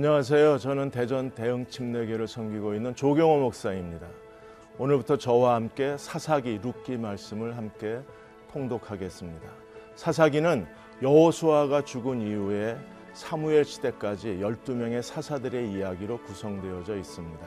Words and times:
안녕하세요. 0.00 0.56
저는 0.56 0.90
대전 0.90 1.30
대흥침례교를 1.32 2.26
섬기고 2.26 2.72
있는 2.72 2.94
조경호 2.94 3.40
목사입니다. 3.40 4.06
오늘부터 4.78 5.18
저와 5.18 5.56
함께 5.56 5.94
사사기 5.98 6.58
룻기 6.62 6.96
말씀을 6.96 7.54
함께 7.54 8.00
통독하겠습니다. 8.50 9.46
사사기는 9.96 10.66
여호수아가 11.02 11.84
죽은 11.84 12.22
이후에 12.22 12.78
사무엘 13.12 13.66
시대까지 13.66 14.38
12명의 14.40 15.02
사사들의 15.02 15.70
이야기로 15.70 16.22
구성되어져 16.22 16.96
있습니다. 16.96 17.46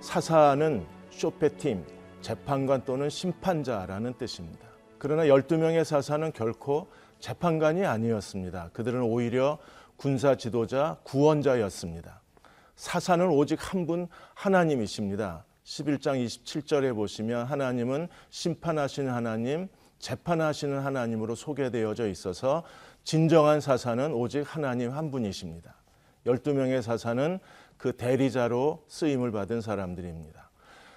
사사는 0.00 0.84
쇼페팀, 1.10 1.84
재판관 2.20 2.84
또는 2.86 3.08
심판자라는 3.08 4.14
뜻입니다. 4.14 4.66
그러나 4.98 5.26
12명의 5.26 5.84
사사는 5.84 6.32
결코 6.32 6.88
재판관이 7.20 7.86
아니었습니다. 7.86 8.70
그들은 8.72 9.00
오히려 9.00 9.58
군사 9.98 10.36
지도자, 10.36 10.96
구원자였습니다. 11.02 12.20
사사는 12.76 13.28
오직 13.30 13.58
한 13.60 13.84
분 13.84 14.06
하나님이십니다. 14.34 15.44
11장 15.64 16.24
27절에 16.24 16.94
보시면 16.94 17.46
하나님은 17.46 18.06
심판하시는 18.30 19.12
하나님, 19.12 19.68
재판하시는 19.98 20.78
하나님으로 20.78 21.34
소개되어져 21.34 22.08
있어서 22.08 22.62
진정한 23.02 23.60
사사는 23.60 24.12
오직 24.12 24.42
하나님 24.46 24.92
한 24.92 25.10
분이십니다. 25.10 25.74
12명의 26.26 26.80
사사는 26.80 27.40
그 27.76 27.92
대리자로 27.96 28.84
쓰임을 28.86 29.32
받은 29.32 29.60
사람들입니다. 29.60 30.48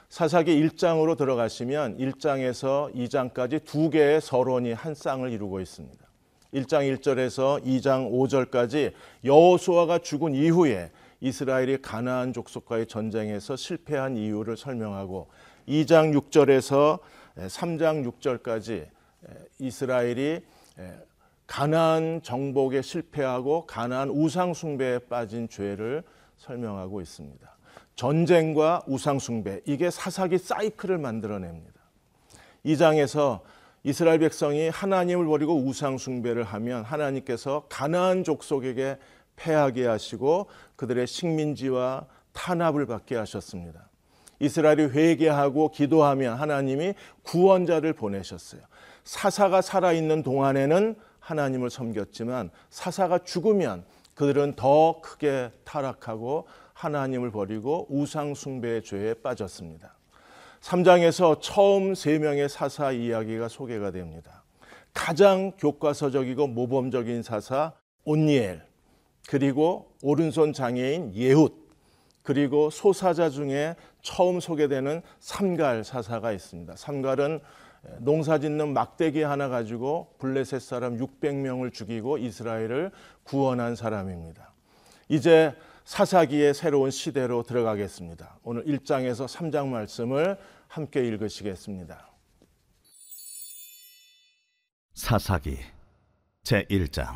사사기 0.09 0.61
1장으로 0.61 1.17
들어가시면 1.17 1.97
1장에서 1.97 2.93
2장까지 2.93 3.65
두 3.65 3.89
개의 3.89 4.21
서론이 4.21 4.73
한 4.73 4.93
쌍을 4.93 5.31
이루고 5.31 5.59
있습니다. 5.59 6.10
1장 6.53 6.97
1절에서 6.97 7.63
2장 7.63 8.11
5절까지 8.11 8.93
여호수아가 9.23 9.99
죽은 9.99 10.35
이후에 10.35 10.91
이스라엘이 11.21 11.81
가나안 11.81 12.33
족속과의 12.33 12.87
전쟁에서 12.87 13.55
실패한 13.55 14.17
이유를 14.17 14.57
설명하고 14.57 15.27
2장 15.67 16.19
6절에서 16.19 16.99
3장 17.37 18.11
6절까지 18.11 18.87
이스라엘이 19.59 20.41
가나안 21.47 22.21
정복에 22.23 22.81
실패하고 22.81 23.65
가나안 23.65 24.09
우상 24.09 24.53
숭배에 24.53 24.99
빠진 24.99 25.47
죄를 25.47 26.03
설명하고 26.37 27.01
있습니다. 27.01 27.51
전쟁과 27.95 28.83
우상 28.87 29.19
숭배 29.19 29.61
이게 29.65 29.91
사사기 29.91 30.37
사이클을 30.37 30.97
만들어냅니다. 30.97 31.79
2장에서 32.65 33.41
이스라엘 33.83 34.19
백성이 34.19 34.69
하나님을 34.69 35.25
버리고 35.25 35.55
우상 35.55 35.97
숭배를 35.97 36.43
하면 36.43 36.83
하나님께서 36.83 37.65
가나안 37.69 38.23
족속에게 38.23 38.97
패하게 39.35 39.87
하시고 39.87 40.47
그들의 40.75 41.07
식민지와 41.07 42.05
탄압을 42.33 42.85
받게 42.85 43.15
하셨습니다. 43.15 43.89
이스라엘이 44.39 44.83
회개하고 44.85 45.69
기도하면 45.71 46.35
하나님이 46.35 46.93
구원자를 47.23 47.93
보내셨어요. 47.93 48.61
사사가 49.03 49.61
살아있는 49.61 50.23
동안에는 50.23 50.95
하나님을 51.19 51.69
섬겼지만 51.69 52.49
사사가 52.69 53.19
죽으면 53.19 53.85
그들은 54.15 54.55
더 54.55 54.99
크게 55.01 55.51
타락하고 55.63 56.47
하나님을 56.73 57.31
버리고 57.31 57.87
우상 57.89 58.33
숭배의 58.33 58.83
죄에 58.83 59.15
빠졌습니다. 59.15 59.95
3장에서 60.61 61.39
처음 61.41 61.95
세 61.95 62.19
명의 62.19 62.47
사사 62.47 62.91
이야기가 62.91 63.47
소개가 63.47 63.91
됩니다. 63.91 64.43
가장 64.93 65.51
교과서적이고 65.57 66.47
모범적인 66.47 67.23
사사 67.23 67.73
온니엘 68.03 68.63
그리고 69.27 69.91
오른손 70.01 70.53
장애인 70.53 71.15
예훗 71.15 71.49
그리고 72.23 72.69
소사자 72.69 73.29
중에 73.29 73.75
처음 74.01 74.39
소개되는 74.39 75.01
삼갈 75.19 75.83
사사가 75.83 76.31
있습니다. 76.31 76.75
삼갈은 76.75 77.39
농사 77.99 78.37
짓는 78.37 78.73
막대기 78.73 79.23
하나 79.23 79.49
가지고 79.49 80.13
블레셋 80.19 80.61
사람 80.61 80.97
600명을 80.97 81.73
죽이고 81.73 82.19
이스라엘을 82.19 82.91
구원한 83.23 83.75
사람입니다. 83.75 84.53
이제 85.09 85.55
사사기의 85.85 86.53
새로운 86.53 86.91
시대로 86.91 87.43
들어가겠습니다. 87.43 88.37
오늘 88.43 88.63
1장에서 88.65 89.27
3장 89.27 89.67
말씀을 89.67 90.37
함께 90.71 91.05
읽으시겠습니다. 91.05 92.09
사사기 94.93 95.57
제 96.43 96.63
1장. 96.69 97.13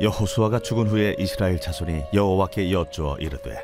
여호수아가 0.00 0.60
죽은 0.60 0.86
후에 0.86 1.16
이스라엘 1.18 1.60
자손이 1.60 2.04
여호와께 2.14 2.70
여쭈어 2.70 3.18
이르되 3.18 3.60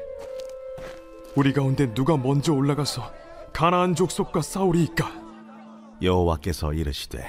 우리 1.37 1.53
가운데 1.53 1.95
누가 1.95 2.17
먼저 2.17 2.53
올라가서 2.53 3.09
가나안 3.53 3.95
족속과 3.95 4.43
싸우리이까? 4.43 5.13
여호와께서 6.03 6.73
이르시되 6.73 7.25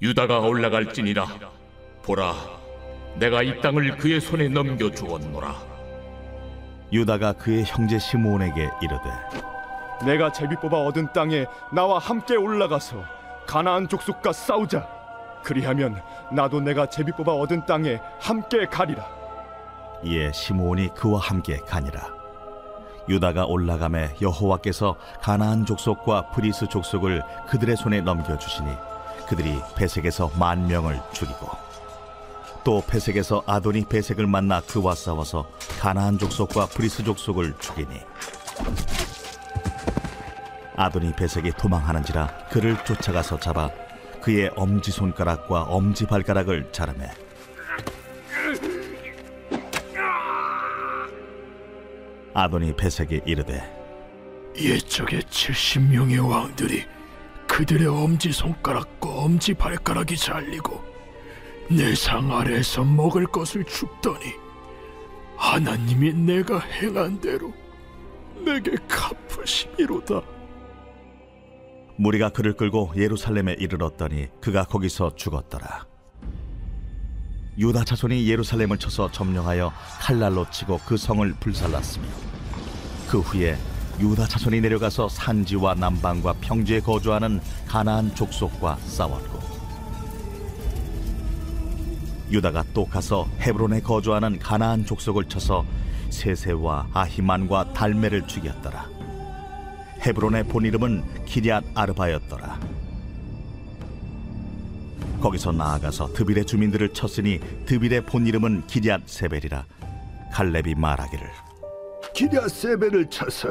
유다가 0.00 0.38
올라갈지니라. 0.38 1.26
보라 2.04 2.59
내가 3.16 3.42
이 3.42 3.60
땅을 3.60 3.96
그의 3.96 4.20
손에 4.20 4.48
넘겨 4.48 4.90
주었노라. 4.90 5.54
유다가 6.92 7.32
그의 7.32 7.64
형제 7.64 7.98
시므온에게 7.98 8.68
이르되 8.82 9.04
내가 10.04 10.32
제비 10.32 10.56
뽑아 10.56 10.78
얻은 10.78 11.12
땅에 11.12 11.46
나와 11.72 11.98
함께 11.98 12.36
올라가서 12.36 13.04
가나안 13.46 13.88
족속과 13.88 14.32
싸우자. 14.32 14.88
그리하면 15.42 16.02
나도 16.32 16.60
내가 16.60 16.86
제비 16.86 17.12
뽑아 17.12 17.32
얻은 17.32 17.66
땅에 17.66 18.00
함께 18.18 18.66
가리라. 18.66 19.06
이에 20.02 20.32
시므온이 20.32 20.94
그와 20.94 21.20
함께 21.20 21.58
가니라. 21.58 22.20
유다가 23.08 23.44
올라가매 23.44 24.16
여호와께서 24.22 24.96
가나안 25.20 25.66
족속과 25.66 26.30
브리스 26.30 26.66
족속을 26.68 27.22
그들의 27.48 27.76
손에 27.76 28.00
넘겨 28.00 28.38
주시니 28.38 28.70
그들이 29.26 29.58
베섹에서 29.76 30.30
만 30.38 30.66
명을 30.66 31.00
죽이고 31.12 31.69
또 32.64 32.82
베섹에서 32.86 33.42
아도니 33.46 33.84
베섹을 33.86 34.26
만나 34.26 34.60
그와 34.60 34.94
싸워서 34.94 35.50
가나안 35.78 36.18
족속과 36.18 36.66
브리스 36.66 37.02
족속을 37.02 37.54
죽이니. 37.58 38.00
아도니 40.76 41.12
베섹이 41.14 41.52
도망하는지라 41.52 42.48
그를 42.50 42.82
쫓아가서 42.84 43.38
잡아 43.40 43.70
그의 44.20 44.50
엄지 44.56 44.90
손가락과 44.90 45.62
엄지 45.64 46.06
발가락을 46.06 46.70
자르매. 46.72 47.10
아도니 52.32 52.76
베색이 52.76 53.22
이르되 53.26 53.80
옛적의 54.56 55.22
70명의 55.22 56.28
왕들이 56.28 56.84
그들의 57.48 57.86
엄지 57.88 58.32
손가락과 58.32 59.08
엄지 59.08 59.54
발가락이 59.54 60.16
잘리고 60.16 60.89
내 61.70 61.94
상 61.94 62.30
아래에서 62.32 62.82
먹을 62.82 63.26
것을 63.26 63.64
줍더니 63.64 64.34
하나님이 65.36 66.12
내가 66.12 66.58
행한 66.58 67.20
대로 67.20 67.52
내게 68.44 68.76
갚으시미로다. 68.88 70.20
무리가 71.96 72.30
그를 72.30 72.54
끌고 72.54 72.92
예루살렘에 72.96 73.54
이르렀더니 73.58 74.28
그가 74.40 74.64
거기서 74.64 75.14
죽었더라. 75.14 75.86
유다 77.58 77.84
자손이 77.84 78.28
예루살렘을 78.28 78.78
쳐서 78.78 79.10
점령하여 79.10 79.72
칼날로 80.00 80.48
치고 80.50 80.80
그 80.86 80.96
성을 80.96 81.30
불살랐으며 81.40 82.06
그 83.08 83.20
후에 83.20 83.56
유다 84.00 84.26
자손이 84.26 84.60
내려가서 84.62 85.08
산지와 85.08 85.74
남방과 85.74 86.34
평지에 86.40 86.80
거주하는 86.80 87.40
가나안 87.68 88.14
족속과 88.14 88.76
싸웠고 88.76 89.49
유다가 92.30 92.64
또 92.72 92.84
가서 92.86 93.28
헤브론에 93.40 93.80
거주하는 93.80 94.38
가나안 94.38 94.84
족속을 94.86 95.24
쳐서 95.24 95.64
세세와 96.10 96.88
아히만과 96.92 97.72
달메를 97.72 98.26
죽였더라. 98.26 98.88
헤브론의 100.00 100.44
본 100.44 100.64
이름은 100.64 101.24
기리앗 101.26 101.64
아르바였더라. 101.74 102.58
거기서 105.20 105.52
나아가서 105.52 106.14
드빌의 106.14 106.46
주민들을 106.46 106.94
쳤으니 106.94 107.40
드빌의 107.66 108.06
본 108.06 108.26
이름은 108.26 108.66
기리앗 108.66 109.02
세벨이라 109.06 109.66
갈렙이 110.32 110.74
말하기를 110.76 111.26
기리앗 112.14 112.50
세벨을 112.50 113.10
쳐서 113.10 113.50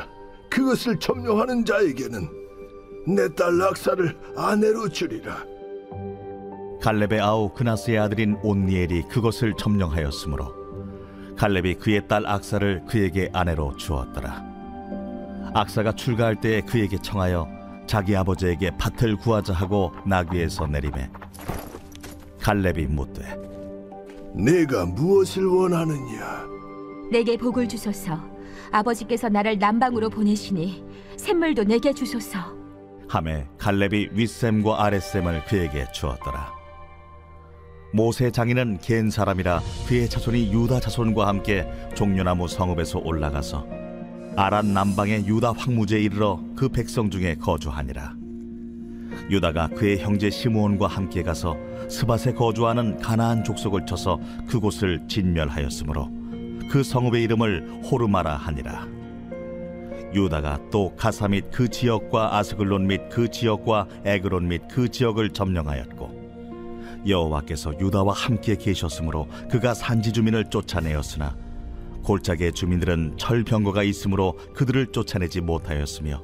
그것을 0.50 1.00
점령하는 1.00 1.64
자에게는 1.64 2.28
내 3.08 3.28
딸 3.36 3.58
락사를 3.58 4.18
아내로 4.36 4.90
주리라. 4.90 5.46
갈렙의 6.82 7.20
아우 7.20 7.50
그나스의 7.54 8.00
아들인 8.00 8.38
온니엘이 8.42 9.04
그것을 9.10 9.54
점령하였으므로 9.58 11.36
갈렙이 11.36 11.76
그의 11.76 12.08
딸 12.08 12.26
악사를 12.26 12.86
그에게 12.88 13.30
아내로 13.34 13.76
주었더라. 13.76 14.44
악사가 15.54 15.94
출가할 15.94 16.40
때에 16.42 16.62
그에게 16.62 16.98
청하여 16.98 17.48
자기 17.88 18.16
아버지에게 18.16 18.72
밭을 18.78 19.18
구하자 19.18 19.54
하고 19.54 19.92
나귀에서 20.06 20.68
내림에 20.68 21.10
갈렙이 22.42 22.86
묻되 22.88 23.38
내가 24.34 24.86
무엇을 24.86 25.46
원하느냐? 25.46 26.48
내게 27.12 27.36
복을 27.36 27.68
주소서. 27.68 28.20
아버지께서 28.72 29.28
나를 29.30 29.58
남방으로 29.58 30.10
보내시니 30.10 30.86
샘물도 31.18 31.64
내게 31.64 31.92
주소서. 31.92 32.38
함에 33.08 33.48
갈렙이 33.58 34.10
윗샘과 34.12 34.84
아랫샘을 34.84 35.46
그에게 35.46 35.92
주었더라. 35.92 36.59
모세 37.92 38.30
장인은 38.30 38.80
겐 38.82 39.10
사람이라 39.10 39.62
그의 39.88 40.08
자손이 40.10 40.54
유다 40.54 40.80
자손과 40.80 41.28
함께 41.28 41.68
종려나무 41.96 42.48
성읍에서 42.48 43.00
올라가서 43.00 43.66
아란 44.36 44.74
남방의 44.74 45.26
유다 45.26 45.54
황무지에 45.54 46.00
이르러 46.00 46.40
그 46.56 46.70
백성 46.70 47.10
중에 47.10 47.36
거주하니라. 47.36 48.14
유다가 49.32 49.68
그의 49.70 50.00
형제 50.00 50.30
시므온과 50.30 50.88
함께 50.88 51.24
가서 51.24 51.58
스밧에 51.90 52.34
거주하는 52.34 53.00
가나안 53.00 53.44
족속을 53.44 53.86
쳐서 53.86 54.20
그곳을 54.48 55.02
진멸하였으므로 55.08 56.10
그 56.70 56.84
성읍의 56.84 57.24
이름을 57.24 57.82
호르마라 57.84 58.36
하니라. 58.36 58.88
유다가 60.14 60.60
또 60.72 60.94
가사 60.96 61.28
및 61.28 61.46
그 61.52 61.68
지역과 61.68 62.38
아스글론 62.38 62.88
및 62.88 63.10
그 63.10 63.30
지역과 63.30 63.88
에그론 64.06 64.48
및 64.48 64.62
그 64.70 64.90
지역을 64.90 65.32
점령하였고 65.32 66.19
여호와께서 67.08 67.80
유다와 67.80 68.14
함께 68.14 68.56
계셨으므로 68.56 69.28
그가 69.50 69.74
산지 69.74 70.12
주민을 70.12 70.50
쫓아내었으나 70.50 71.36
골짜기의 72.04 72.54
주민들은 72.54 73.18
철병거가 73.18 73.84
있으므로 73.84 74.38
그들을 74.54 74.88
쫓아내지 74.88 75.42
못하였으며 75.42 76.24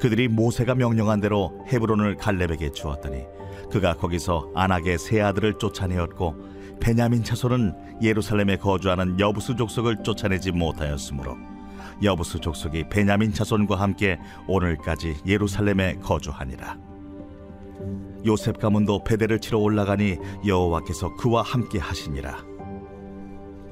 그들이 0.00 0.28
모세가 0.28 0.74
명령한 0.74 1.20
대로 1.20 1.64
헤브론을 1.72 2.16
갈렙에게 2.16 2.72
주었더니 2.72 3.24
그가 3.70 3.94
거기서 3.94 4.52
안악의 4.54 4.98
세 4.98 5.20
아들을 5.20 5.54
쫓아내었고 5.58 6.78
베냐민 6.80 7.24
자손은 7.24 7.74
예루살렘에 8.02 8.56
거주하는 8.56 9.18
여부수 9.18 9.56
족속을 9.56 10.04
쫓아내지 10.04 10.52
못하였으므로 10.52 11.36
여부수 12.02 12.38
족속이 12.40 12.84
베냐민 12.88 13.32
자손과 13.32 13.76
함께 13.76 14.18
오늘까지 14.46 15.16
예루살렘에 15.26 15.96
거주하니라. 15.96 16.87
요셉 18.26 18.58
가문도 18.58 19.04
베델을 19.04 19.40
치러 19.40 19.58
올라가니 19.58 20.18
여호와께서 20.46 21.16
그와 21.16 21.42
함께 21.42 21.78
하시니라. 21.78 22.44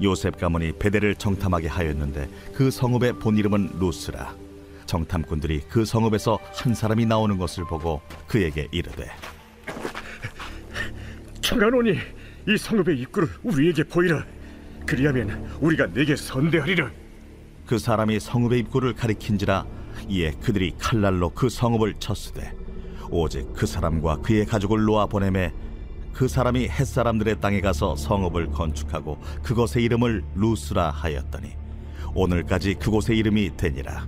요셉 0.03 0.37
가문이 0.37 0.73
베델을 0.79 1.15
정탐하게 1.15 1.67
하였는데 1.67 2.29
그 2.53 2.71
성읍의 2.71 3.19
본 3.19 3.37
이름은 3.37 3.79
루스라. 3.79 4.35
정탐꾼들이 4.85 5.63
그 5.69 5.85
성읍에서 5.85 6.39
한 6.55 6.73
사람이 6.73 7.05
나오는 7.05 7.37
것을 7.37 7.65
보고 7.65 8.01
그에게 8.25 8.67
이르되 8.71 9.11
청하노니 11.41 11.97
이 12.47 12.57
성읍의 12.57 12.99
입구를 12.99 13.29
우리에게 13.43 13.83
보이라. 13.83 14.25
그리하면 14.85 15.49
우리가 15.59 15.87
내게 15.87 16.15
선대하리라. 16.15 16.89
그 17.65 17.77
사람이 17.77 18.19
성읍의 18.21 18.59
입구를 18.59 18.93
가리킨지라 18.93 19.65
이에 20.07 20.31
그들이 20.41 20.73
칼날로 20.79 21.29
그 21.29 21.49
성읍을 21.49 21.95
쳤으되 21.99 22.53
오직 23.09 23.51
그 23.53 23.65
사람과 23.65 24.17
그의 24.17 24.45
가족을 24.45 24.83
놓아 24.83 25.05
보내매 25.05 25.53
그 26.13 26.27
사람이 26.27 26.67
햇사람들의 26.67 27.39
땅에 27.41 27.61
가서 27.61 27.95
성읍을 27.95 28.47
건축하고 28.47 29.19
그것의 29.43 29.83
이름을 29.85 30.23
루스라 30.35 30.89
하였더니 30.89 31.51
오늘까지 32.15 32.75
그곳의 32.75 33.17
이름이 33.19 33.55
되니라. 33.55 34.07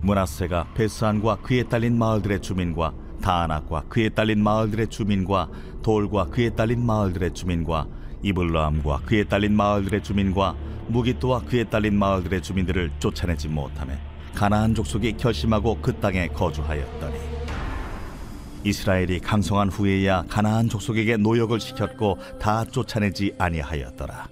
문하세가 0.00 0.68
베스안과 0.74 1.36
그에 1.42 1.64
딸린 1.64 1.98
마을들의 1.98 2.40
주민과 2.40 2.94
다안악과 3.20 3.84
그에 3.90 4.08
딸린 4.08 4.42
마을들의 4.42 4.88
주민과 4.88 5.50
돌과 5.82 6.30
그에 6.30 6.48
딸린 6.50 6.84
마을들의 6.84 7.34
주민과 7.34 7.86
이블라함과 8.22 9.02
그에 9.04 9.24
딸린 9.24 9.54
마을들의 9.54 10.02
주민과 10.02 10.56
무기또와 10.88 11.40
그에 11.40 11.64
딸린 11.64 11.98
마을들의 11.98 12.40
주민들을 12.42 12.92
쫓아내지 12.98 13.48
못하며 13.48 13.94
가나안 14.34 14.74
족속이 14.74 15.18
결심하고 15.18 15.78
그 15.82 15.94
땅에 15.96 16.28
거주하였더니 16.28 17.29
이스라엘이 18.62 19.20
강성한 19.20 19.70
후에야 19.70 20.24
가나안 20.28 20.68
족속에게 20.68 21.16
노역을 21.16 21.60
시켰고 21.60 22.18
다 22.38 22.64
쫓아내지 22.64 23.34
아니하였더라. 23.38 24.28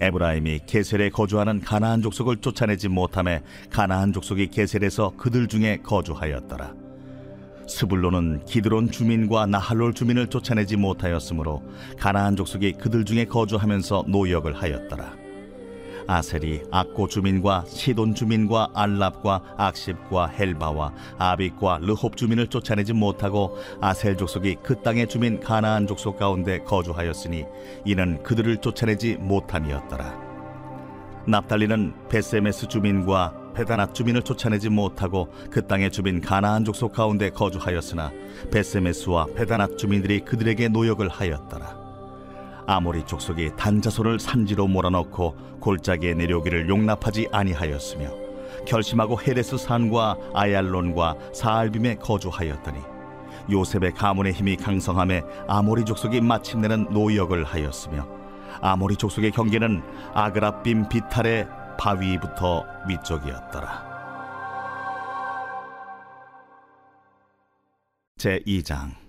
에브라임이 0.00 0.60
게셀에 0.66 1.08
거주하는 1.08 1.60
가나안 1.62 2.02
족속을 2.02 2.38
쫓아내지 2.38 2.88
못하며 2.88 3.38
가나안 3.70 4.12
족속이 4.12 4.48
게셀에서 4.48 5.14
그들 5.16 5.48
중에 5.48 5.78
거주하였더라. 5.82 6.74
스불론은 7.66 8.44
기드론 8.44 8.90
주민과 8.90 9.46
나할롤 9.46 9.94
주민을 9.94 10.26
쫓아내지 10.26 10.76
못하였으므로 10.76 11.62
가나안 11.98 12.36
족속이 12.36 12.72
그들 12.72 13.06
중에 13.06 13.24
거주하면서 13.24 14.04
노역을 14.08 14.54
하였더라. 14.54 15.23
아셀이 16.06 16.62
악고 16.70 17.08
주민과 17.08 17.64
시돈 17.66 18.14
주민과 18.14 18.70
알랍과 18.74 19.54
악십과 19.56 20.26
헬바와 20.28 20.92
아빅과 21.18 21.78
르홉 21.82 22.16
주민을 22.16 22.48
쫓아내지 22.48 22.92
못하고 22.92 23.56
아셀 23.80 24.16
족속이 24.16 24.56
그 24.62 24.80
땅의 24.80 25.08
주민 25.08 25.40
가나안 25.40 25.86
족속 25.86 26.18
가운데 26.18 26.58
거주하였으니 26.58 27.44
이는 27.84 28.22
그들을 28.22 28.58
쫓아내지 28.58 29.16
못함이었더라. 29.20 30.24
납달리는 31.26 31.94
베세메스 32.08 32.68
주민과 32.68 33.52
베다낫 33.54 33.94
주민을 33.94 34.22
쫓아내지 34.22 34.68
못하고 34.68 35.28
그 35.50 35.66
땅의 35.66 35.90
주민 35.92 36.20
가나안 36.20 36.64
족속 36.64 36.92
가운데 36.92 37.30
거주하였으나 37.30 38.12
베세메스와 38.50 39.26
베다낫 39.34 39.78
주민들이 39.78 40.20
그들에게 40.20 40.68
노역을 40.68 41.08
하였더라. 41.08 41.83
아모리 42.66 43.04
족속이 43.04 43.56
단자손을 43.56 44.18
산지로 44.18 44.66
몰아넣고 44.66 45.58
골짜기에 45.60 46.14
내려오기를 46.14 46.68
용납하지 46.68 47.28
아니하였으며 47.30 48.08
결심하고 48.66 49.20
헤레스 49.20 49.58
산과 49.58 50.16
아얄론과 50.32 51.16
사알빔에 51.32 51.96
거주하였더니 51.96 52.78
요셉의 53.50 53.92
가문의 53.92 54.32
힘이 54.32 54.56
강성함에 54.56 55.22
아모리 55.46 55.84
족속이 55.84 56.20
마침내는 56.20 56.88
노역을 56.90 57.44
하였으며 57.44 58.08
아모리 58.62 58.96
족속의 58.96 59.32
경계는 59.32 59.82
아그라빔 60.14 60.88
비탈의 60.88 61.46
바위부터 61.78 62.64
위쪽이었더라. 62.88 63.94
제 68.16 68.40
2장 68.46 69.03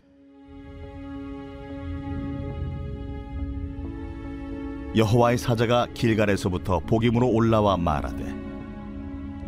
여호와의 4.96 5.38
사자가 5.38 5.88
길갈에서부터 5.94 6.80
복임으로 6.80 7.28
올라와 7.28 7.76
말하되 7.76 8.34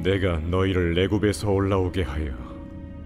내가 0.04 0.40
너희를 0.40 1.00
애굽에서 1.00 1.50
올라오게 1.50 2.04
하여 2.04 2.34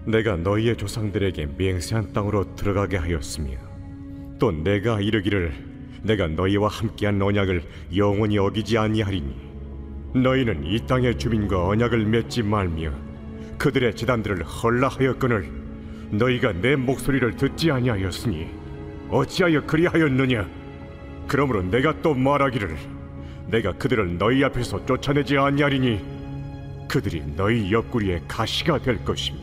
내가 0.05 0.37
너희의 0.37 0.75
조상들에게 0.75 1.49
맹세한 1.55 2.13
땅으로 2.13 2.55
들어가게 2.55 2.97
하였으며 2.97 3.51
또 4.39 4.51
내가 4.51 4.99
이르기를 5.01 5.53
내가 6.01 6.27
너희와 6.27 6.67
함께한 6.67 7.21
언약을 7.21 7.61
영원히 7.95 8.39
어기지 8.39 8.75
아니하리니 8.75 9.35
너희는 10.15 10.65
이 10.65 10.79
땅의 10.87 11.19
주민과 11.19 11.67
언약을 11.67 12.05
맺지 12.07 12.41
말며 12.41 12.91
그들의 13.59 13.95
재단들을 13.95 14.43
헐라하였거늘 14.43 15.47
너희가 16.09 16.53
내 16.53 16.75
목소리를 16.75 17.35
듣지 17.35 17.69
아니하였으니 17.69 18.47
어찌하여 19.09 19.63
그리하였느냐 19.67 20.60
그러므로 21.31 21.63
내가 21.63 22.01
또 22.01 22.13
말하기를 22.13 22.77
내가 23.47 23.71
그들을 23.77 24.17
너희 24.17 24.43
앞에서 24.43 24.85
쫓아내지 24.85 25.37
아니하리니 25.37 26.87
그들이 26.89 27.23
너희 27.37 27.71
옆구리에 27.71 28.23
가시가 28.27 28.79
될 28.81 29.05
것이며 29.05 29.39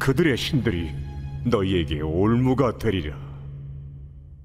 그들의 0.00 0.38
신들이 0.38 0.90
너희에게 1.44 2.00
올무가 2.00 2.78
되리라. 2.78 3.14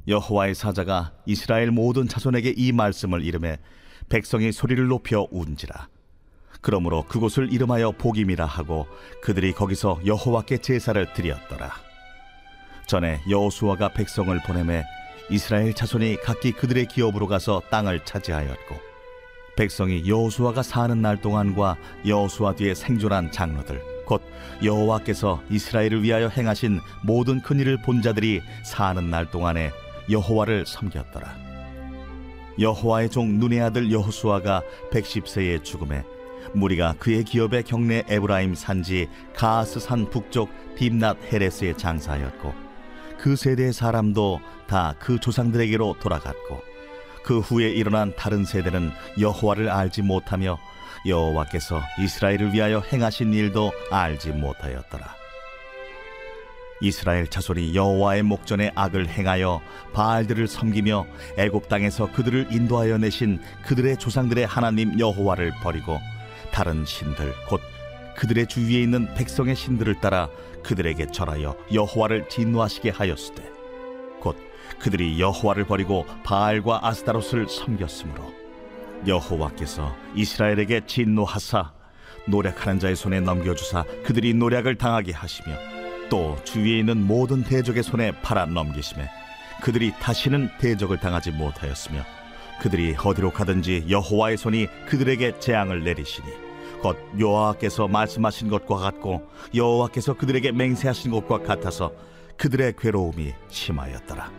여호와의 0.10 0.56
사자가 0.56 1.14
이스라엘 1.26 1.72
모든 1.72 2.06
자손에게 2.06 2.56
이 2.58 2.74
말씀을 2.74 3.24
이름해 3.24 3.60
백성이 4.10 4.52
소리를 4.52 4.86
높여 4.88 5.26
운지라. 5.32 5.88
그러므로 6.60 7.04
그곳을 7.04 7.54
이름하여 7.54 7.92
복임이라 7.92 8.46
하고 8.46 8.88
그들이 9.22 9.54
거기서 9.54 10.02
여호와께 10.06 10.58
제사를 10.58 11.14
드렸더라. 11.14 11.72
전에 12.88 13.22
여호수아가 13.30 13.94
백성을 13.94 14.38
보내매 14.46 14.84
이스라엘 15.30 15.74
자손이 15.74 16.18
각기 16.24 16.52
그들의 16.52 16.86
기업으로 16.88 17.28
가서 17.28 17.62
땅을 17.70 18.06
차지하였고 18.06 18.88
백성이 19.58 20.08
여호수아가 20.08 20.64
사는 20.64 21.02
날 21.02 21.20
동안과 21.20 21.78
여호수아 22.06 22.56
뒤에 22.56 22.76
생존한 22.76 23.32
장로들 23.32 23.82
곧 24.06 24.22
여호와께서 24.64 25.44
이스라엘을 25.50 26.04
위하여 26.04 26.30
행하신 26.30 26.80
모든 27.04 27.42
큰 27.42 27.60
일을 27.60 27.82
본 27.82 28.02
자들이 28.02 28.42
사는 28.64 29.10
날 29.10 29.30
동안에 29.30 29.72
여호와를 30.10 30.66
섬겼더라. 30.66 31.36
여호와의 32.60 33.10
종 33.10 33.38
눈의 33.40 33.62
아들 33.62 33.92
여호수아가 33.92 34.64
110세의 34.92 35.64
죽음에 35.64 36.04
무리가 36.54 36.96
그의 36.98 37.24
기업의 37.26 37.64
경내 37.64 38.06
에브라임 38.08 38.56
산지 38.56 39.10
가스산 39.36 40.10
북쪽 40.10 40.50
딥낫 40.78 41.18
헤레스에 41.32 41.76
장사하였고 41.76 42.67
그 43.20 43.36
세대의 43.36 43.74
사람도 43.74 44.40
다 44.68 44.96
그 45.00 45.20
조상들에게로 45.20 45.98
돌아갔고 46.00 46.62
그 47.24 47.40
후에 47.40 47.70
일어난 47.70 48.14
다른 48.16 48.46
세대는 48.46 48.92
여호와를 49.20 49.70
알지 49.70 50.02
못하며 50.02 50.58
여호와께서 51.06 51.82
이스라엘을 52.00 52.54
위하여 52.54 52.80
행하신 52.80 53.34
일도 53.34 53.72
알지 53.92 54.32
못하였더라. 54.32 55.16
이스라엘 56.80 57.28
자손이 57.28 57.74
여호와의 57.76 58.24
목전에 58.24 58.72
악을 58.76 59.08
행하여 59.10 59.62
바알들을 59.94 60.48
섬기며 60.48 61.08
애굽 61.38 61.70
땅에서 61.70 62.12
그들을 62.12 62.48
인도하여 62.52 62.98
내신 63.00 63.42
그들의 63.66 63.98
조상들의 63.98 64.46
하나님 64.46 65.00
여호와를 65.00 65.54
버리고 65.64 66.00
다른 66.52 66.86
신들 66.86 67.34
곧 67.48 67.62
그들의 68.18 68.48
주위에 68.48 68.82
있는 68.82 69.14
백성의 69.14 69.56
신들을 69.56 70.02
따라 70.02 70.28
그들에게 70.64 71.12
절하여 71.12 71.56
여호와를 71.72 72.28
진노하시게 72.30 72.90
하였으되 72.90 73.44
곧 74.20 74.36
그들이 74.80 75.22
여호와를 75.22 75.66
버리고 75.66 76.06
바알과 76.24 76.80
아스타롯을 76.82 77.48
섬겼으므로 77.48 78.34
여호와께서 79.06 79.96
이스라엘에게 80.16 80.82
진노하사 80.88 81.72
노력하는 82.28 82.80
자의 82.80 82.96
손에 82.96 83.20
넘겨주사 83.20 83.84
그들이 84.04 84.34
노력을 84.34 84.74
당하게 84.76 85.14
하시며 85.14 85.56
또 86.10 86.38
주위에 86.44 86.80
있는 86.80 87.06
모든 87.06 87.44
대적의 87.44 87.84
손에 87.84 88.20
팔아 88.22 88.48
넘기심에 88.48 89.08
그들이 89.62 89.94
다시는 90.00 90.50
대적을 90.60 90.98
당하지 91.00 91.32
못하였으며 91.32 92.04
그들이 92.60 92.96
어디로 92.98 93.32
가든지 93.32 93.86
여호와의 93.88 94.38
손이 94.38 94.68
그들에게 94.88 95.40
재앙을 95.40 95.84
내리시니 95.84 96.47
곧 96.82 96.98
여호와께서 97.20 97.88
말씀하신 97.88 98.50
것과 98.50 98.78
같고 98.78 99.28
여호와께서 99.56 100.14
그들에게 100.14 100.52
맹세하신 100.52 101.12
것과 101.12 101.40
같아서 101.40 101.92
그들의 102.38 102.76
괴로움이 102.78 103.34
심하였더라. 103.50 104.32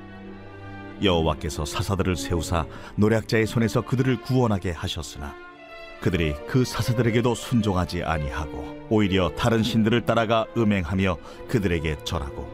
여호와께서 1.03 1.65
사사들을 1.65 2.17
세우사 2.17 2.67
노략자의 2.97 3.47
손에서 3.47 3.83
그들을 3.83 4.21
구원하게 4.23 4.73
하셨으나 4.73 5.35
그들이 6.01 6.35
그 6.47 6.65
사사들에게도 6.65 7.35
순종하지 7.35 8.05
아니하고 8.05 8.87
오히려 8.89 9.31
다른 9.37 9.63
신들을 9.63 10.03
따라가 10.07 10.47
음행하며 10.57 11.17
그들에게 11.49 12.05
절하고 12.05 12.49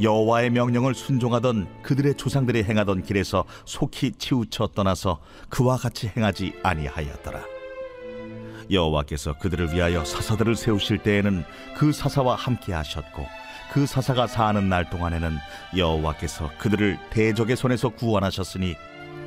여호와의 0.00 0.50
명령을 0.50 0.94
순종하던 0.94 1.82
그들의 1.82 2.14
조상들이 2.14 2.64
행하던 2.64 3.02
길에서 3.02 3.44
속히 3.64 4.12
치우쳐 4.12 4.68
떠나서 4.68 5.20
그와 5.48 5.76
같이 5.76 6.10
행하지 6.14 6.54
아니하였더라. 6.62 7.59
여호와께서 8.70 9.34
그들을 9.34 9.72
위하여 9.72 10.04
사사들을 10.04 10.56
세우실 10.56 10.98
때에는 10.98 11.44
그 11.76 11.92
사사와 11.92 12.34
함께 12.36 12.72
하셨고 12.72 13.26
그 13.72 13.86
사사가 13.86 14.26
사는 14.26 14.68
날 14.68 14.88
동안에는 14.90 15.36
여호와께서 15.76 16.50
그들을 16.58 16.98
대적의 17.10 17.56
손에서 17.56 17.90
구원하셨으니 17.90 18.74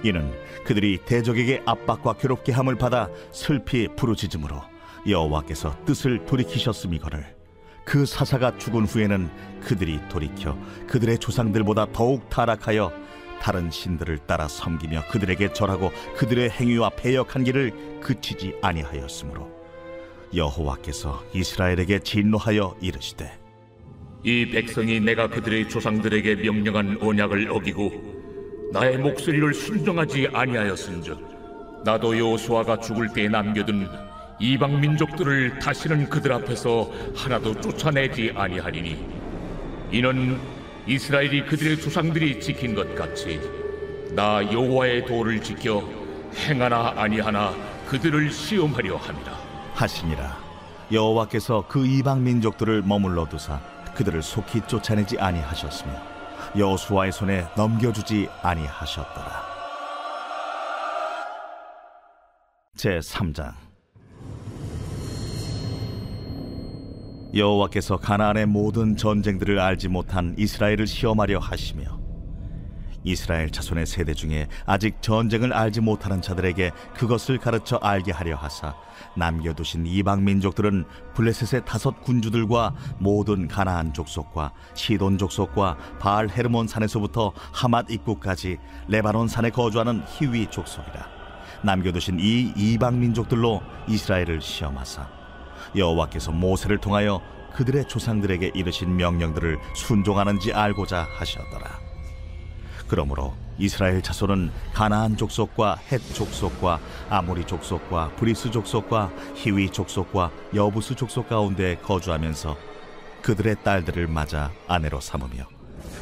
이는 0.04 0.34
그들이 0.66 1.00
대적에게 1.06 1.64
압박과 1.66 2.14
괴롭게 2.14 2.52
함을 2.52 2.78
받아 2.78 3.10
슬피 3.32 3.88
부르짖음으로 3.96 4.62
여호와께서 5.08 5.86
뜻을 5.86 6.26
돌이키셨음이거늘 6.26 7.36
그 7.86 8.06
사사가 8.06 8.58
죽은 8.58 8.86
후에는 8.86 9.30
그들이 9.62 10.00
돌이켜 10.10 10.58
그들의 10.88 11.20
조상들보다 11.20 11.88
더욱 11.94 12.30
타락하여 12.30 12.92
다른 13.44 13.70
신들을 13.70 14.20
따라 14.20 14.48
섬기며 14.48 15.10
그들에게 15.10 15.52
절하고 15.52 15.92
그들의 16.16 16.50
행위와 16.50 16.92
배역한 16.92 17.44
길을 17.44 18.00
그치지 18.00 18.56
아니하였으므로 18.62 19.52
여호와께서 20.34 21.22
이스라엘에게 21.34 22.00
진노하여 22.00 22.78
이르시되 22.80 23.38
이 24.24 24.50
백성이 24.50 25.02
내가 25.02 25.28
그들의 25.28 25.68
조상들에게 25.68 26.36
명령한 26.36 27.00
언약을 27.02 27.52
어기고 27.52 28.72
나의 28.72 28.98
목소리를 29.00 29.54
순종하지 29.54 30.30
아니하였은즉 30.32 31.84
나도 31.84 32.18
여호수아가 32.18 32.80
죽을 32.80 33.10
때에 33.10 33.28
남겨둔 33.28 33.90
이방 34.40 34.80
민족들을 34.80 35.60
다시는 35.60 36.10
그들 36.10 36.32
앞에서 36.32 36.90
하나도 37.14 37.60
쫓아내지 37.60 38.32
아니하리니 38.34 39.06
이는 39.92 40.40
이스라엘이 40.86 41.46
그들의 41.46 41.78
조상들이 41.80 42.42
지킨 42.42 42.76
것 42.76 42.94
같이 42.96 43.40
나 44.12 44.44
여호와의 44.52 45.06
도를 45.06 45.42
지켜 45.42 45.82
행하나 46.36 46.94
아니하나 46.96 47.54
그들을 47.88 48.32
시험하려 48.32 48.98
함이라 48.98 49.38
하시니라. 49.74 50.38
여호와께서 50.92 51.66
그 51.68 51.86
이방 51.86 52.24
민족들을 52.24 52.84
머물러 52.84 53.26
두사 53.28 53.60
그들을 53.96 54.22
속히 54.22 54.62
쫓아내지 54.68 55.18
아니하셨으며 55.20 55.94
여호수아의 56.58 57.12
손에 57.12 57.48
넘겨주지 57.56 58.30
아니하셨더라. 58.42 59.44
제 62.76 63.00
3장 63.00 63.63
여호와께서 67.34 67.98
가나안의 67.98 68.46
모든 68.46 68.96
전쟁들을 68.96 69.60
알지 69.60 69.88
못한 69.88 70.36
이스라엘을 70.38 70.86
시험하려 70.86 71.40
하시며 71.40 72.00
이스라엘 73.04 73.50
자손의 73.50 73.86
세대 73.86 74.14
중에 74.14 74.48
아직 74.66 75.02
전쟁을 75.02 75.52
알지 75.52 75.82
못하는 75.82 76.22
자들에게 76.22 76.72
그것을 76.96 77.38
가르쳐 77.38 77.78
알게 77.78 78.12
하려 78.12 78.36
하사 78.36 78.76
남겨두신 79.18 79.86
이방 79.86 80.24
민족들은 80.24 80.86
블레셋의 81.16 81.66
다섯 81.66 82.02
군주들과 82.02 82.76
모든 83.00 83.48
가나안 83.48 83.94
족속과 83.94 84.54
시돈 84.74 85.18
족속과 85.18 85.78
바알 86.00 86.30
헤르몬 86.30 86.68
산에서부터 86.68 87.34
하맛 87.52 87.90
입구까지 87.90 88.58
레바논 88.88 89.28
산에 89.28 89.50
거주하는 89.50 90.04
히위 90.08 90.48
족속이라 90.50 91.08
남겨두신 91.64 92.20
이 92.20 92.54
이방 92.56 93.00
민족들로 93.00 93.62
이스라엘을 93.88 94.42
시험하사 94.42 95.23
여호와께서 95.76 96.32
모세를 96.32 96.78
통하여 96.80 97.22
그들의 97.56 97.88
조상들에게 97.88 98.52
이르신 98.54 98.96
명령들을 98.96 99.60
순종하는지 99.76 100.54
알고자 100.54 101.08
하셨더라. 101.18 101.80
그러므로 102.88 103.34
이스라엘 103.58 104.02
자손은 104.02 104.52
가나안 104.74 105.16
족속과 105.16 105.76
헷 105.92 106.02
족속과 106.14 106.80
아모리 107.10 107.46
족속과 107.46 108.12
브리스 108.16 108.52
족속과 108.52 109.12
히위 109.36 109.70
족속과 109.72 110.32
여부스 110.54 110.96
족속 110.96 111.30
가운데 111.30 111.76
거주하면서 111.78 112.56
그들의 113.22 113.58
딸들을 113.64 114.08
맞아 114.08 114.52
아내로 114.68 115.00
삼으며 115.00 115.46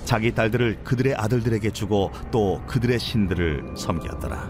자기 0.05 0.33
딸들을 0.33 0.83
그들의 0.83 1.15
아들들에게 1.15 1.71
주고 1.71 2.11
또 2.31 2.61
그들의 2.67 2.99
신들을 2.99 3.75
섬겼더라. 3.77 4.49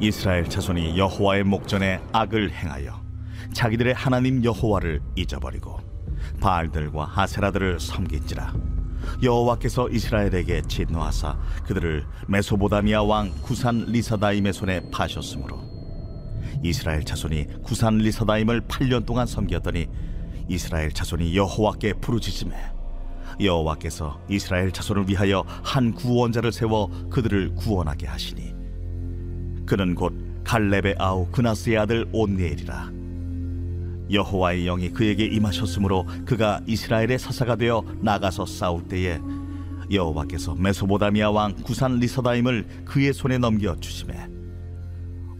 이스라엘 0.00 0.48
자손이 0.48 0.98
여호와의 0.98 1.44
목전에 1.44 2.00
악을 2.12 2.52
행하여 2.52 3.03
자기들의 3.52 3.94
하나님 3.94 4.42
여호와를 4.44 5.00
잊어버리고 5.16 5.78
바알들과 6.40 7.04
하세라들을 7.04 7.80
섬긴지라. 7.80 8.54
여호와께서 9.22 9.88
이스라엘에게 9.90 10.62
진노하사 10.62 11.38
그들을 11.66 12.06
메소보다미아 12.26 13.02
왕 13.02 13.32
구산 13.42 13.84
리사다임의 13.86 14.52
손에 14.52 14.90
파셨으므로 14.90 15.62
이스라엘 16.62 17.04
자손이 17.04 17.62
구산 17.62 17.98
리사다임을 17.98 18.62
8년 18.62 19.04
동안 19.04 19.26
섬겼더니 19.26 19.86
이스라엘 20.48 20.92
자손이 20.92 21.36
여호와께 21.36 21.94
부르짖음에 21.94 22.56
여호와께서 23.40 24.20
이스라엘 24.28 24.70
자손을 24.70 25.08
위하여 25.08 25.44
한 25.62 25.92
구원자를 25.92 26.52
세워 26.52 26.88
그들을 27.10 27.54
구원하게 27.56 28.06
하시니 28.06 28.54
그는 29.66 29.94
곧 29.94 30.12
갈렙의 30.44 30.96
아우 30.98 31.26
그나스의 31.30 31.78
아들 31.78 32.06
온니엘이라 32.12 33.03
여호와의 34.10 34.64
영이 34.64 34.90
그에게 34.90 35.24
임하셨으므로 35.24 36.06
그가 36.24 36.60
이스라엘의 36.66 37.18
사사가 37.18 37.56
되어 37.56 37.82
나가서 38.00 38.46
싸울 38.46 38.86
때에 38.88 39.18
여호와께서 39.90 40.54
메소보다미아 40.54 41.30
왕 41.30 41.54
구산 41.62 41.98
리사다임을 41.98 42.84
그의 42.84 43.12
손에 43.12 43.38
넘겨 43.38 43.78
주심에 43.78 44.28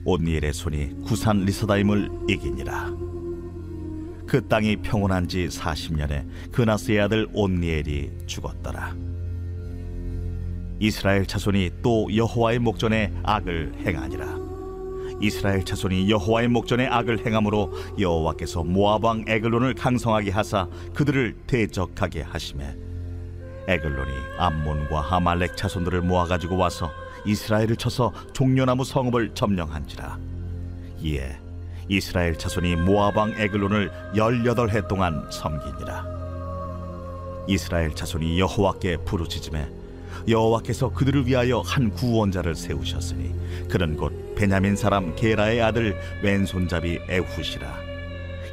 온니엘의 0.04 0.52
손이 0.52 1.04
구산 1.04 1.40
리사다임을 1.44 2.10
이기니라. 2.28 2.92
그 4.26 4.46
땅이 4.48 4.76
평온한 4.76 5.28
지 5.28 5.48
40년에 5.48 6.50
그나스의 6.50 7.00
아들 7.00 7.26
온니엘이 7.32 8.10
죽었더라. 8.26 8.94
이스라엘 10.80 11.24
자손이 11.24 11.70
또 11.82 12.08
여호와의 12.14 12.58
목전에 12.58 13.12
악을 13.22 13.74
행하니라 13.86 14.53
이스라엘 15.20 15.64
자손이 15.64 16.10
여호와의 16.10 16.48
목전에 16.48 16.86
악을 16.86 17.24
행함으로 17.24 17.72
여호와께서 17.98 18.64
모압 18.64 19.04
왕 19.04 19.24
에글론을 19.26 19.74
강성하게 19.74 20.30
하사 20.30 20.68
그들을 20.94 21.36
대적하게 21.46 22.22
하심에 22.22 22.76
에글론이 23.66 24.10
암몬과 24.38 25.00
하말렉 25.00 25.56
자손들을 25.56 26.02
모아 26.02 26.26
가지고 26.26 26.56
와서 26.56 26.90
이스라엘을 27.24 27.76
쳐서 27.76 28.12
종려나무 28.32 28.84
성읍을 28.84 29.34
점령한지라. 29.34 30.18
이에 31.00 31.38
이스라엘 31.88 32.36
자손이 32.36 32.76
모압 32.76 33.16
왕 33.16 33.34
에글론을 33.36 33.90
열여덟 34.16 34.70
해 34.70 34.86
동안 34.86 35.26
섬기니라. 35.30 36.14
이스라엘 37.46 37.94
자손이 37.94 38.38
여호와께 38.38 38.98
부르짖음에 38.98 39.83
여호와께서 40.26 40.90
그들을 40.90 41.26
위하여 41.26 41.60
한 41.60 41.90
구원자를 41.90 42.54
세우셨으니 42.54 43.34
그는 43.68 43.96
곧 43.96 44.34
베냐민 44.34 44.76
사람 44.76 45.14
게라의 45.14 45.62
아들 45.62 45.96
왼손잡이 46.22 46.98
에훗이라. 47.08 47.94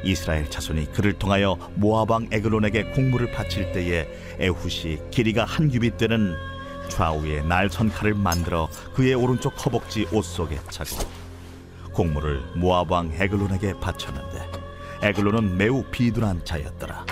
이스라엘 0.04 0.50
자손이 0.50 0.92
그를 0.92 1.12
통하여 1.12 1.56
왕 1.80 2.26
에글론에게 2.30 2.92
공물을 2.92 3.32
바칠 3.32 3.72
때에 3.72 4.08
에훗이 4.38 4.98
길이가 5.10 5.44
한 5.44 5.68
규빗 5.68 5.96
되는 5.96 6.34
좌우에 6.88 7.42
날선 7.42 7.90
칼을 7.90 8.14
만들어 8.14 8.68
그의 8.94 9.14
오른쪽 9.14 9.54
허벅지 9.64 10.06
옷 10.12 10.24
속에 10.24 10.58
차고 10.68 10.96
공물을 11.92 12.42
왕 12.62 13.12
에글론에게 13.14 13.74
바쳤는데 13.80 14.50
에글론은 15.02 15.56
매우 15.56 15.84
비둔한 15.90 16.44
자였더라 16.44 17.04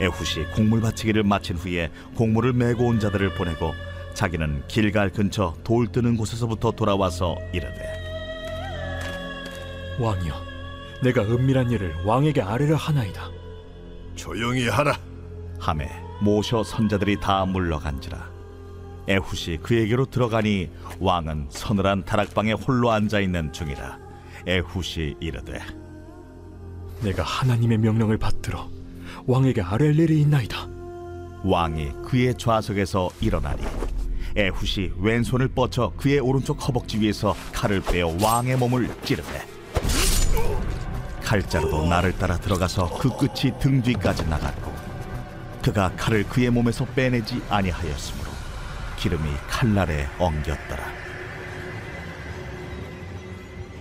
에훗이 0.00 0.46
공물 0.54 0.80
바치기를 0.80 1.22
마친 1.22 1.56
후에 1.56 1.90
공물을 2.16 2.52
메고 2.52 2.86
온 2.86 2.98
자들을 2.98 3.34
보내고 3.34 3.72
자기는 4.14 4.64
길갈 4.68 5.10
근처 5.10 5.54
돌 5.64 5.86
뜨는 5.88 6.16
곳에서부터 6.16 6.72
돌아와서 6.72 7.36
이르되 7.52 8.02
왕이여, 9.98 10.34
내가 11.02 11.22
은밀한 11.22 11.70
일을 11.70 11.94
왕에게 12.04 12.42
아뢰려 12.42 12.74
하나이다. 12.74 13.30
조용히 14.16 14.68
하라. 14.68 14.98
함에 15.58 15.88
모셔 16.20 16.62
선자들이 16.62 17.20
다 17.20 17.44
물러간지라 17.44 18.32
에훗이 19.08 19.58
그에게로 19.58 20.06
들어가니 20.06 20.70
왕은 20.98 21.46
서늘한 21.50 22.04
다락방에 22.04 22.52
홀로 22.52 22.90
앉아 22.90 23.20
있는 23.20 23.52
중이라 23.52 23.98
에훗이 24.46 25.16
이르되 25.20 25.60
내가 27.02 27.22
하나님의 27.22 27.78
명령을 27.78 28.18
받들어 28.18 28.68
왕에게 29.26 29.62
아뢰 29.62 29.86
일이 29.86 30.20
있나이다. 30.20 30.68
왕이 31.44 31.92
그의 32.04 32.34
좌석에서 32.36 33.08
일어나니 33.20 33.62
에훗이 34.36 34.92
왼손을 34.98 35.48
뻗쳐 35.48 35.92
그의 35.96 36.20
오른쪽 36.20 36.66
허벅지 36.66 37.00
위에서 37.00 37.34
칼을 37.52 37.80
빼어 37.82 38.16
왕의 38.20 38.56
몸을 38.56 38.88
찌르되 39.02 39.46
칼자루도 41.22 41.86
나를 41.86 42.12
따라 42.18 42.36
들어가서 42.36 42.98
그 42.98 43.08
끝이 43.16 43.58
등 43.58 43.80
뒤까지 43.80 44.26
나갔고 44.28 44.72
그가 45.62 45.90
칼을 45.96 46.24
그의 46.24 46.50
몸에서 46.50 46.84
빼내지 46.84 47.40
아니하였으므로 47.48 48.30
기름이 48.98 49.22
칼날에 49.48 50.06
엉겼더라. 50.18 50.84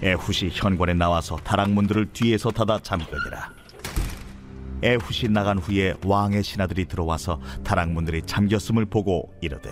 에훗이 0.02 0.52
현관에 0.52 0.94
나와서 0.94 1.38
다락문들을 1.38 2.12
뒤에서 2.14 2.52
닫아 2.52 2.80
잠그니라 2.80 3.63
에훗이 4.84 5.32
나간 5.32 5.58
후에 5.58 5.96
왕의 6.06 6.44
신하들이 6.44 6.86
들어와서 6.86 7.40
다락문들이 7.64 8.24
잠겼음을 8.24 8.86
보고 8.86 9.34
이르되 9.42 9.70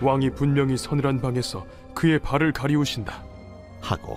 왕이 0.00 0.30
분명히 0.30 0.76
서늘한 0.76 1.20
방에서 1.20 1.66
그의 1.94 2.18
발을 2.18 2.52
가리우신다. 2.52 3.22
하고 3.80 4.16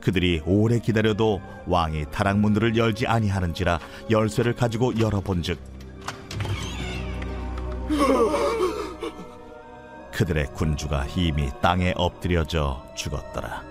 그들이 0.00 0.42
오래 0.46 0.78
기다려도 0.78 1.40
왕이 1.66 2.06
다락문들을 2.12 2.76
열지 2.76 3.06
아니하는지라 3.06 3.80
열쇠를 4.10 4.54
가지고 4.54 4.98
열어본즉 4.98 5.58
그들의 10.12 10.46
군주가 10.54 11.06
이미 11.16 11.48
땅에 11.62 11.92
엎드려져 11.96 12.84
죽었더라. 12.96 13.67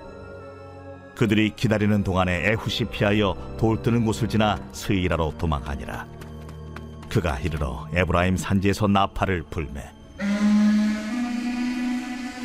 그들이 1.17 1.56
기다리는 1.56 2.03
동안에 2.03 2.51
에훗이 2.51 2.91
피하여 2.91 3.36
돌 3.60 3.82
뜨는 3.82 4.06
곳을 4.06 4.30
지나 4.30 4.60
스이라로 4.71 5.34
도망하니라. 5.39 6.06
그가 7.10 7.39
이르러 7.39 7.88
에브라임 7.91 8.38
산지에서 8.38 8.88
나팔을 8.88 9.43
불매. 9.49 9.84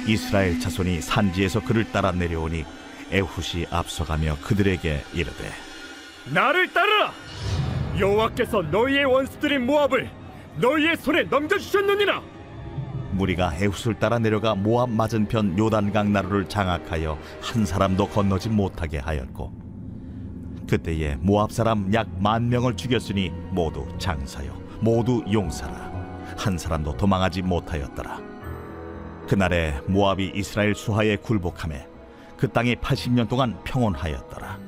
이스라엘 0.06 0.58
자손이 0.58 1.02
산지에서 1.02 1.61
그를 1.61 1.85
따라 1.92 2.12
내려오니 2.12 2.64
에훗이 3.11 3.66
앞서가며 3.70 4.38
그들에게 4.42 5.04
이르되 5.12 5.50
나를 6.32 6.72
따르라. 6.72 7.12
여호와께서 7.98 8.62
너희의 8.62 9.04
원수들인 9.04 9.66
모압을 9.66 10.11
너희의 10.56 10.96
손에 10.96 11.24
넘겨주셨느니라. 11.24 12.22
무리가 13.12 13.55
에훗을 13.55 13.98
따라 13.98 14.18
내려가 14.18 14.55
모압 14.55 14.90
맞은편 14.90 15.59
요단강 15.59 16.12
나루를 16.12 16.48
장악하여 16.48 17.18
한 17.40 17.66
사람도 17.66 18.09
건너지 18.09 18.48
못하게 18.48 18.98
하였고 18.98 19.53
그때에 20.68 21.16
모압 21.20 21.53
사람 21.53 21.92
약 21.92 22.09
만 22.18 22.48
명을 22.48 22.77
죽였으니 22.77 23.31
모두 23.51 23.87
장사요 23.98 24.57
모두 24.81 25.22
용사라. 25.33 25.92
한 26.37 26.59
사람도 26.59 26.96
도망하지 26.96 27.42
못하였더라. 27.42 28.20
그날에 29.29 29.81
모압이 29.87 30.33
이스라엘 30.35 30.75
수하에 30.75 31.16
굴복함에 31.16 31.87
그 32.37 32.48
땅이 32.48 32.77
80년 32.77 33.29
동안 33.29 33.57
평온하였더라. 33.64 34.59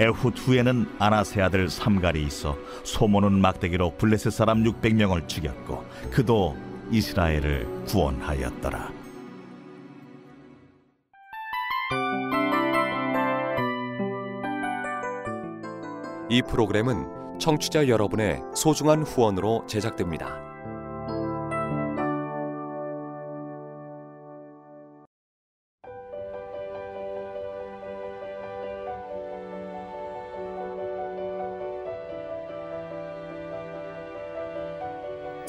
에훗 0.00 0.32
후에는 0.36 0.96
아나세 0.98 1.40
아들 1.40 1.68
삼갈이 1.70 2.22
있어 2.24 2.56
소모는 2.84 3.40
막대기로 3.40 3.96
블레셋 3.96 4.32
사람 4.32 4.62
600명을 4.64 5.28
죽였고 5.28 5.84
그도 6.10 6.56
이스라엘을 6.92 7.84
구원하였더라. 7.86 8.92
이 16.28 16.42
프로그램은 16.42 17.38
청취자 17.38 17.88
여러분의 17.88 18.42
소중한 18.54 19.04
후원으로 19.04 19.64
제작됩니다. 19.66 20.51